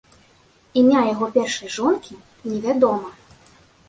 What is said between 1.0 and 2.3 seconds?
яго першай жонкі